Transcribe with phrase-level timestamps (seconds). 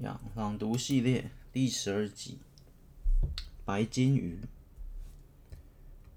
[0.00, 2.36] 呀，朗读系列第十二集
[3.64, 4.40] 《白金鱼》。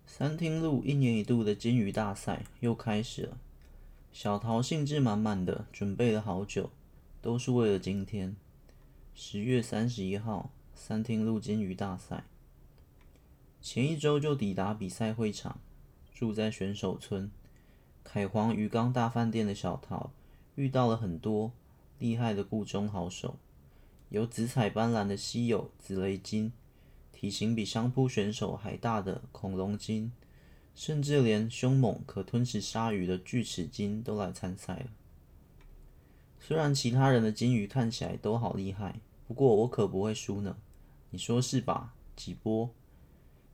[0.05, 3.37] 三厅路一年一度的金鱼大赛又开始了。
[4.11, 6.69] 小桃兴致满满的准备了好久，
[7.21, 8.35] 都是为了今天。
[9.15, 12.25] 十月三十一号，三厅路金鱼大赛。
[13.61, 15.57] 前一周就抵达比赛会场，
[16.13, 17.31] 住在选手村
[18.03, 20.11] 凯皇鱼缸大饭店的小桃，
[20.55, 21.53] 遇到了很多
[21.97, 23.37] 厉害的固中好手。
[24.09, 26.51] 有紫彩斑斓的稀有紫雷金，
[27.11, 30.11] 体型比相扑选手还大的恐龙金，
[30.73, 34.87] 甚至连凶猛可吞食鲨鱼的锯齿金都来参赛了。
[36.39, 40.57] 虽然其他人的金鱼看起来都好厉害，不过我可不会输呢，
[41.11, 41.93] 你说是吧？
[42.15, 42.71] 几波？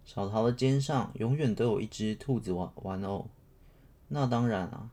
[0.06, 3.28] 小桃的肩上永远都有一只兔子玩玩偶，
[4.08, 4.92] 那当然啊，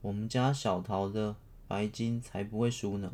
[0.00, 1.36] 我们家小桃的
[1.68, 3.12] 白金才不会输呢。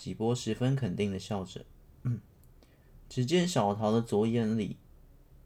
[0.00, 1.66] 几波十分肯定的笑着，
[2.04, 2.20] 嗯，
[3.06, 4.78] 只见小桃的左眼里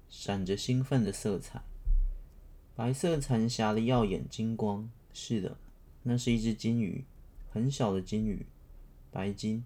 [0.08, 1.60] 闪着兴奋的色彩，
[2.76, 4.88] 白色残霞的耀眼金光。
[5.12, 5.56] 是的，
[6.04, 7.04] 那是一只金鱼，
[7.50, 8.46] 很小的金鱼，
[9.10, 9.64] 白金。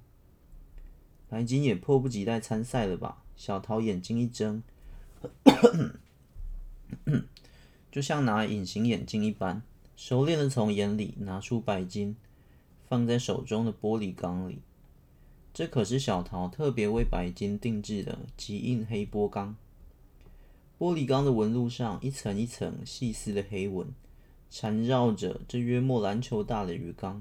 [1.28, 3.22] 白金也迫不及待参赛了吧？
[3.36, 4.62] 小桃眼睛一睁，
[7.92, 9.62] 就像拿隐形眼镜一般，
[9.96, 12.16] 熟练的从眼里拿出白金，
[12.86, 14.62] 放在手中的玻璃缸里。
[15.58, 19.56] 这可是小桃特别为白金定制的极硬黑玻缸，
[20.78, 23.88] 玻璃缸的纹路上一层一层细丝的黑纹，
[24.48, 27.20] 缠绕着这约莫篮球大的鱼缸，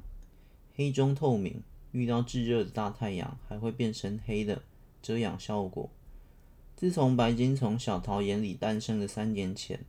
[0.76, 1.64] 黑中透明，
[1.94, 4.62] 遇到炙热的大太阳还会变成黑的
[5.02, 5.90] 遮阳效果。
[6.76, 9.84] 自从白金从小桃眼里诞生的三年前，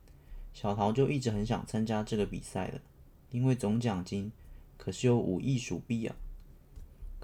[0.55, 2.81] 小桃就一直很想参加这个比赛了，
[3.31, 4.33] 因为总奖金
[4.79, 6.17] 可是有五亿鼠币啊！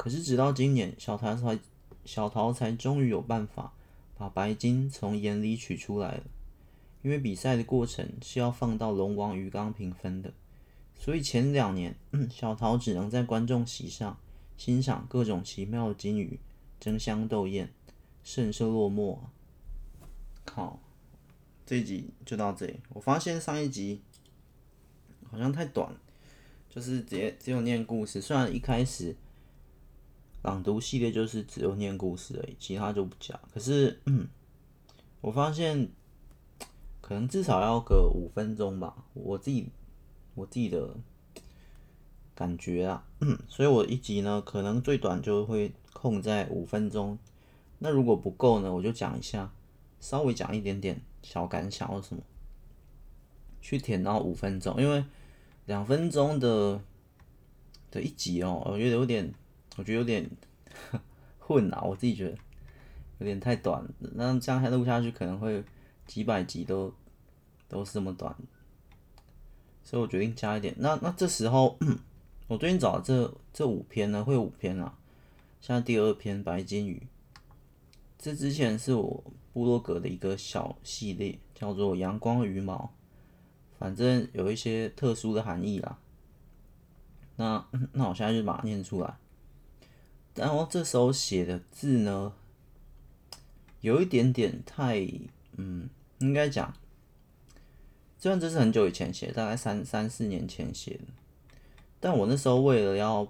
[0.05, 1.59] 可是直到今年，小桃才
[2.05, 3.73] 小桃才终于有办法
[4.19, 6.25] 把白金从眼里取出来了。
[7.01, 10.31] 因为比赛的过程是要放到龙王鱼缸评分的，
[10.95, 11.97] 所以前两年
[12.29, 14.19] 小桃只能在观众席上
[14.59, 16.39] 欣赏各种奇妙的金鱼
[16.79, 17.73] 争相斗艳，
[18.23, 19.17] 甚是落寞。
[20.53, 20.83] 好，
[21.65, 22.79] 这一集就到这里。
[22.91, 24.03] 我发现上一集
[25.31, 25.97] 好像太短，
[26.69, 29.17] 就是直接只有念故事，虽然一开始。
[30.45, 33.41] 朗读系列就是只有念故事而已，其他就不讲。
[33.51, 34.29] 可是，嗯，
[35.23, 35.89] 我发现
[37.01, 39.71] 可能至少要个五分钟吧，我自己
[40.35, 40.95] 我自己的
[42.35, 43.07] 感觉啊，
[43.49, 47.19] 所以我一集呢，可能最短就会控在五分钟。
[47.79, 49.51] 那如果不够呢，我就讲一下，
[49.99, 52.23] 稍微讲一点点小感想或什么，
[53.63, 55.03] 去填到五分钟，因为
[55.65, 56.83] 两分钟的
[57.91, 59.33] 的一集哦，我觉得有点。
[59.77, 60.31] 我觉得有点
[61.39, 62.37] 混啊，我自己觉得
[63.19, 65.63] 有点太短，那这样还录下去可能会
[66.07, 66.93] 几百集都
[67.69, 68.35] 都是这么短，
[69.83, 70.75] 所以我决定加一点。
[70.79, 71.79] 那那这时候
[72.47, 74.97] 我最近找的这这五篇呢，会有五篇啊，
[75.61, 77.07] 现在第二篇白金鱼，
[78.19, 82.91] 这之前是我部落格的一个小系列，叫做阳光羽毛，
[83.79, 85.99] 反正有一些特殊的含义啦。
[87.37, 89.17] 那 那我现在就把它念出来。
[90.35, 92.33] 然后这时候写的字呢，
[93.81, 95.07] 有一点点太，
[95.57, 96.75] 嗯，应该讲，
[98.19, 101.05] 虽然这是很久以前写，大概三三四年前写的，
[102.01, 103.25] 但我那时候为了要，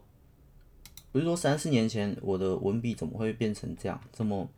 [1.12, 4.48] 不是说三四年前我的文笔怎么会变成这样，这么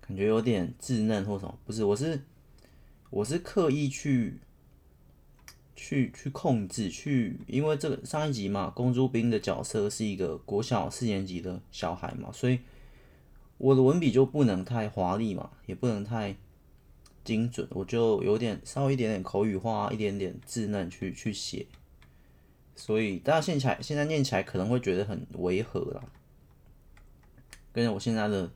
[0.00, 1.58] 感觉有点稚嫩或什么？
[1.64, 2.22] 不是，我是
[3.10, 4.38] 我是刻意去。
[5.84, 12.58] 去去控制去，因为这个上一集嘛，公主兵的角色是一个国小四年级的小孩嘛，所以
[13.58, 16.34] 我的文笔就不能太华丽嘛，也不能太
[17.22, 21.66] 精准，我就有点稍微一点点口语化，一点点稚嫩去去写，
[22.74, 26.02] 所以大家现起来现在念起来可能会觉得很违和啦，
[27.74, 28.50] 跟我现在的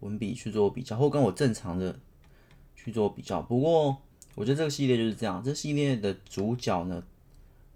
[0.00, 1.98] 文笔去做比较，或跟我正常的
[2.76, 3.96] 去做比较，不过。
[4.34, 5.42] 我觉得这个系列就是这样。
[5.44, 7.02] 这系列的主角呢，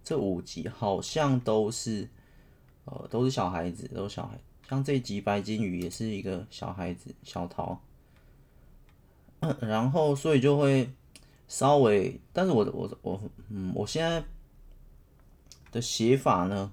[0.03, 2.09] 这五集好像都是，
[2.85, 4.39] 呃，都是小孩子，都是小孩。
[4.69, 7.81] 像这一集白金鱼也是一个小孩子，小桃。
[9.61, 10.91] 然后所以就会
[11.47, 14.25] 稍微，但是我我我嗯，我现在
[15.71, 16.73] 的写法呢，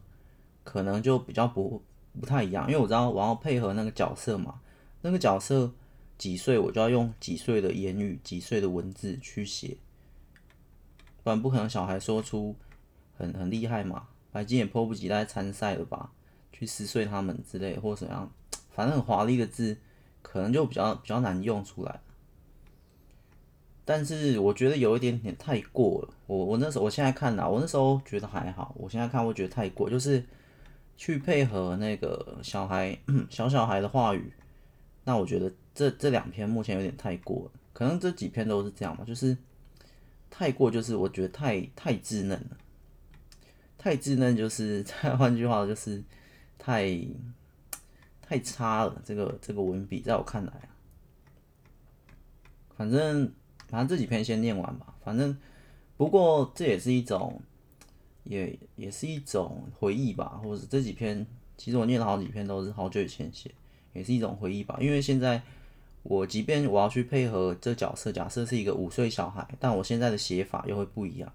[0.63, 1.81] 可能就比较不
[2.19, 4.59] 不太一样，因为我知道我要配合那个角色嘛，
[5.01, 5.71] 那个角色。
[6.17, 9.77] 几岁我就要用几岁的言语、几岁的文字去写，
[11.23, 12.55] 不然不可能小孩说出
[13.17, 14.07] 很很厉害嘛。
[14.31, 16.11] 白金也迫不及待参赛了吧，
[16.51, 18.29] 去撕碎他们之类或怎样，
[18.71, 19.77] 反正很华丽的字，
[20.21, 22.01] 可能就比较比较难用出来。
[23.85, 26.09] 但是我觉得有一点点太过了。
[26.27, 30.25] 我我那时候我现在看啊，我那时候觉得还好，我现在看我觉得太过，就是
[30.97, 32.97] 去配合那个小孩
[33.29, 34.33] 小小孩的话语，
[35.05, 37.51] 那我觉得这这两篇目前有点太过了。
[37.71, 39.37] 可能这几篇都是这样吧，就是
[40.29, 42.57] 太过，就是我觉得太太稚嫩了，
[43.77, 46.03] 太稚嫩，就是 再换句话就是
[46.57, 46.99] 太
[48.21, 49.01] 太差了。
[49.05, 50.51] 这个这个文笔在我看来，
[52.75, 53.31] 反正。
[53.67, 54.93] 反正这几篇先念完吧。
[55.03, 55.35] 反正
[55.97, 57.41] 不过这也是一种，
[58.23, 60.39] 也也是一种回忆吧。
[60.41, 61.25] 或者这几篇，
[61.57, 63.51] 其实我念了好几篇都是好久以前写，
[63.95, 64.77] 也是一种回忆吧。
[64.79, 65.41] 因为现在
[66.03, 71.33] 我即便我要去配合这角色，假设是一个五岁小孩，但我现在的写法又会不一样，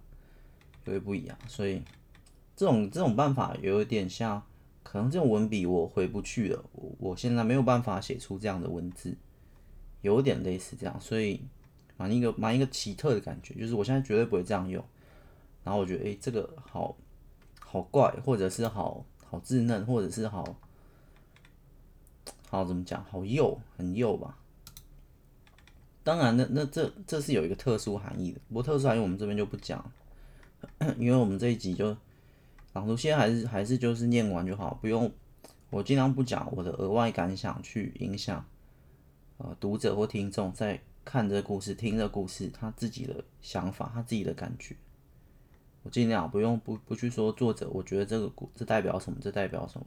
[0.85, 1.37] 又会不一样。
[1.49, 1.83] 所以
[2.55, 4.41] 这种这种办法有一点像，
[4.85, 6.65] 可能这种文笔我回不去了。
[6.73, 9.17] 我我现在没有办法写出这样的文字，
[10.03, 11.41] 有点类似这样，所以。
[11.97, 14.83] 蛮一个蛮一个奇特的感觉，就是我现在绝对不会这样用。
[15.63, 16.97] 然后我觉得，诶、这个好
[17.59, 20.43] 好怪，或者是好好稚嫩，或者是好
[22.51, 24.37] 好怎么讲，好幼，很幼吧。
[26.03, 28.41] 当然，那那这这是有一个特殊含义的。
[28.49, 29.91] 不过特殊含义我们这边就不讲，
[30.99, 31.97] 因为我们这一集就
[32.75, 35.11] 朗读先还是还是就是念完就好，不用
[35.71, 38.45] 我尽量不讲我的额外感想去影响
[39.39, 40.81] 呃读者或听众在。
[41.03, 44.77] 看这故事，听这故事，他自己的想法，他自己的感觉，
[45.83, 49.87] 我尽量不用不不去说作者，我觉得这个故这代表什么，这代表什么，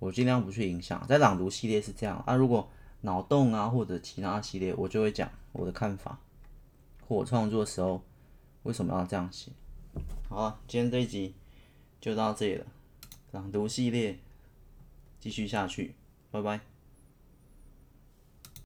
[0.00, 1.06] 我尽量不去影响。
[1.06, 2.68] 在朗读系列是这样啊，如果
[3.02, 6.18] 脑洞啊或者其他系列，我就会讲我的看法，
[7.06, 8.02] 或我创作的时候
[8.64, 9.52] 为什么要这样写。
[10.28, 11.34] 好啊，今天这一集
[12.00, 12.66] 就到这里了，
[13.30, 14.18] 朗读系列
[15.20, 15.94] 继续下去，
[16.30, 16.69] 拜拜。